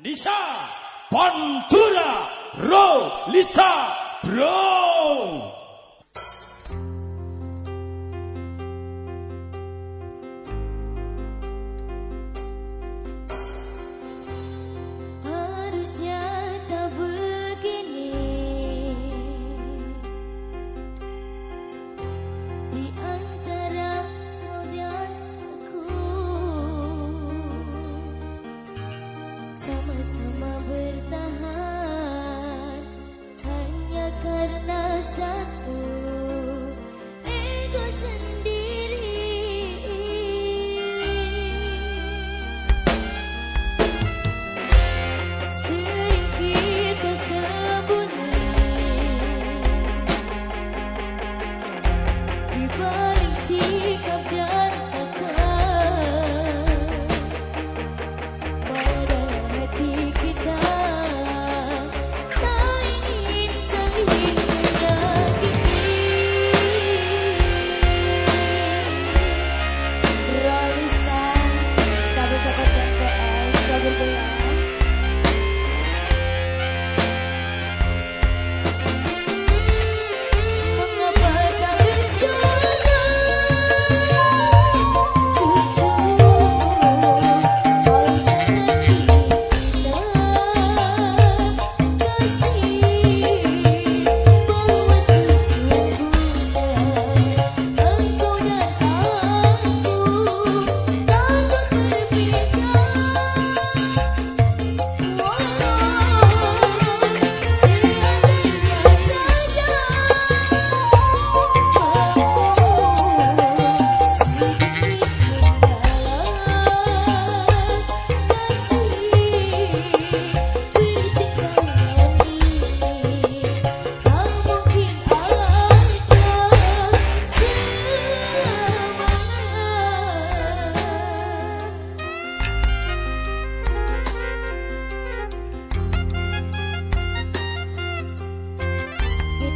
Nisa 0.00 0.30
Pantura 1.10 2.30
Ro 2.62 3.30
Lisa 3.32 3.66
Bro. 4.22 5.57
everything 73.88 74.37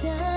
的。 0.00 0.31